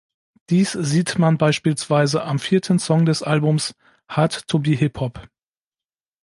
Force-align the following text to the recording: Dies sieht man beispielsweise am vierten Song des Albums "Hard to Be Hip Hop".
Dies 0.49 0.71
sieht 0.71 1.19
man 1.19 1.37
beispielsweise 1.37 2.23
am 2.23 2.39
vierten 2.39 2.79
Song 2.79 3.05
des 3.05 3.21
Albums 3.21 3.75
"Hard 4.07 4.47
to 4.47 4.57
Be 4.57 4.71
Hip 4.71 4.99
Hop". 4.99 5.29